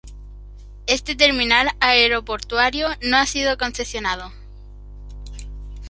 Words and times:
Este 0.87 1.13
terminal 1.15 1.67
aeroportuario 1.79 2.87
no 3.03 3.17
ha 3.17 3.27
sido 3.27 3.59
concesionado. 3.59 4.31